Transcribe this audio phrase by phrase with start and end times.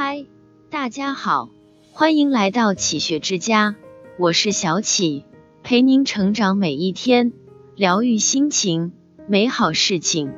[0.00, 0.26] 嗨，
[0.70, 1.48] 大家好，
[1.90, 3.74] 欢迎来到启学之家，
[4.16, 5.24] 我是小启，
[5.64, 7.32] 陪您成长每一天，
[7.74, 8.92] 疗愈心情，
[9.26, 10.32] 美好事情。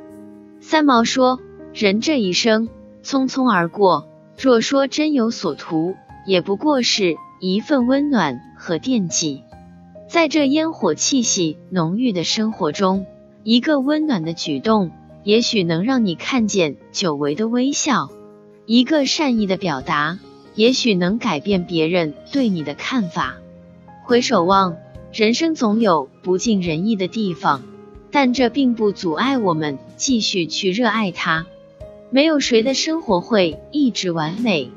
[0.61, 1.41] 三毛说
[1.77, 2.70] ：“人这一生
[3.04, 5.95] 匆匆而过，若说真有所图，
[6.27, 9.42] 也不过是一份温暖和惦记。”
[10.08, 13.04] 在这烟火气息浓郁的生活中，
[13.45, 14.90] 一个温暖的举动，
[15.22, 18.08] 也许能让你看见久违的微笑。
[18.73, 20.20] 一个善意的表达，
[20.55, 23.34] 也许能改变别人对你的看法。
[24.05, 24.77] 回首望，
[25.12, 27.65] 人生总有不尽人意的地方，
[28.12, 31.46] 但这并不阻碍我们继续去热爱它。
[32.10, 34.71] 没有谁的生活会一直完美，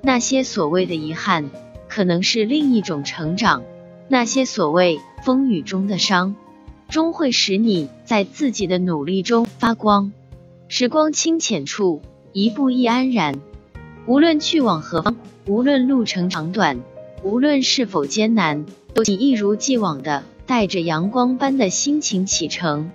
[0.00, 1.50] 那些所谓的遗憾，
[1.88, 3.64] 可能是另一种成长。
[4.06, 6.36] 那些所谓风雨中的伤，
[6.88, 10.12] 终会使你在自己的努力中发光。
[10.68, 12.00] 时光清浅处。
[12.32, 13.40] 一步一安然，
[14.06, 15.16] 无论去往何方，
[15.46, 16.80] 无论路程长短，
[17.24, 22.92] 无论是否艰难，都请一如既往的带着阳光般的心情启程。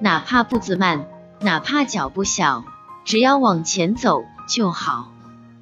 [0.00, 1.06] 哪怕步子慢，
[1.40, 2.64] 哪怕脚步小，
[3.04, 5.12] 只要往前走就好。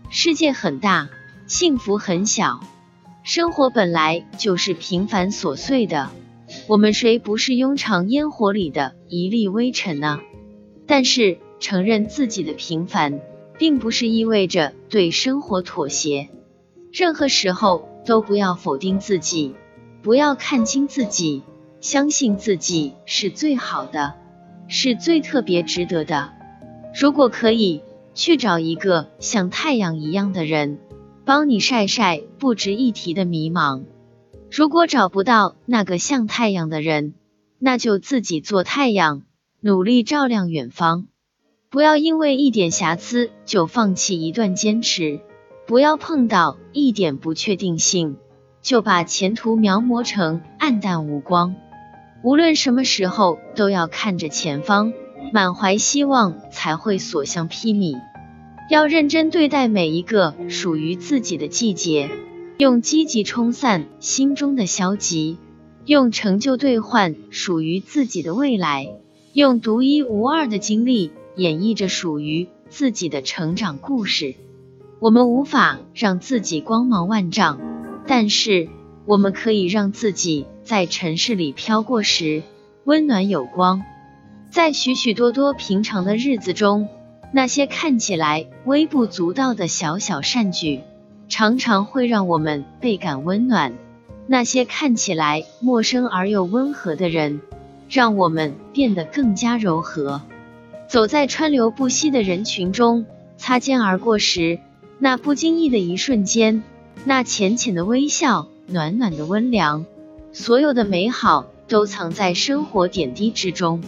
[0.09, 1.11] 世界很大，
[1.47, 2.61] 幸福很小，
[3.23, 6.09] 生活本来就是平凡琐碎的。
[6.67, 10.21] 我们谁不是庸常烟火里的一粒微尘呢？
[10.87, 11.37] 但是。
[11.61, 13.21] 承认自己的平凡，
[13.59, 16.29] 并不是意味着对生活妥协。
[16.93, 19.55] 任何时候都不要否定自己，
[20.03, 21.43] 不要看清自己，
[21.81, 24.15] 相信自己是最好的，
[24.67, 26.33] 是最特别值得的。
[26.99, 27.83] 如果可以，
[28.15, 30.81] 去找一个像太阳一样的人，
[31.25, 33.85] 帮你晒晒不值一提的迷茫。
[34.51, 37.15] 如果找不到那个像太阳的人，
[37.61, 39.23] 那就自己做太阳，
[39.61, 41.07] 努力照亮远方。
[41.73, 45.21] 不要因为一点瑕疵就放弃一段坚持，
[45.69, 48.17] 不要碰到一点不确定性
[48.61, 51.55] 就把前途描摹成暗淡无光。
[52.25, 54.93] 无论什么时候，都要看着前方，
[55.33, 57.97] 满怀希望才会所向披靡。
[58.69, 62.11] 要认真对待每一个属于自己的季节，
[62.59, 65.39] 用积极冲散心中的消极，
[65.87, 68.89] 用成就兑换属于自己的未来，
[69.35, 71.13] 用独一无二的经历。
[71.41, 74.35] 演绎着属于自己的成长故事。
[74.99, 77.59] 我们无法让自己光芒万丈，
[78.07, 78.69] 但是
[79.07, 82.43] 我们可以让自己在尘世里飘过时
[82.85, 83.83] 温暖有光。
[84.51, 86.89] 在许许多多平常的日子中，
[87.33, 90.81] 那些看起来微不足道的小小善举，
[91.31, 93.73] 常常会让我们倍感温暖。
[94.27, 97.41] 那些看起来陌生而又温和的人，
[97.89, 100.21] 让我们变得更加柔和。
[100.91, 103.07] 走在川流不息的人群中，
[103.37, 104.59] 擦肩而过时，
[104.99, 106.65] 那不经意的一瞬间，
[107.05, 109.87] 那浅浅的微笑，暖暖的温凉，
[110.33, 113.81] 所有的美好都藏在生活点滴之中。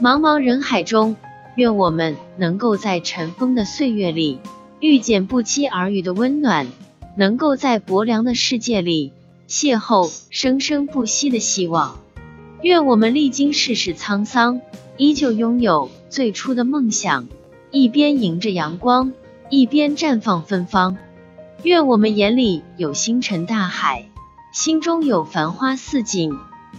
[0.00, 1.16] 茫茫人海中，
[1.56, 4.38] 愿我们能够在尘封的岁月里
[4.78, 6.68] 遇见不期而遇的温暖，
[7.16, 9.12] 能够在薄凉的世界里
[9.48, 11.98] 邂逅生生不息的希望。
[12.62, 14.60] 愿我们历经世事沧桑，
[14.96, 15.90] 依旧拥有。
[16.08, 17.28] 最初的梦想，
[17.70, 19.12] 一边迎着阳光，
[19.48, 20.96] 一边绽放芬芳。
[21.62, 24.08] 愿我们眼里有星辰大海，
[24.52, 26.32] 心中有繁花似锦。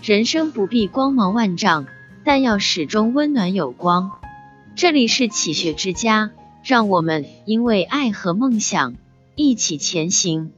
[0.04, 1.86] 人生不必光芒万丈，
[2.26, 4.12] 但要始终温暖有光。
[4.76, 8.96] 这里是启学之家，让我们因为爱和梦想
[9.36, 10.52] 一起前行。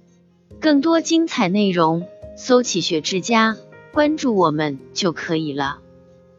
[0.59, 2.07] 更多精彩内容，
[2.37, 3.57] 搜“启学之家”，
[3.91, 5.79] 关注我们就可以了。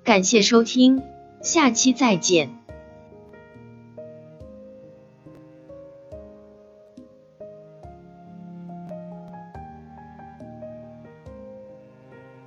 [0.05, 1.03] 感谢收听。
[1.43, 2.62] 下期再见。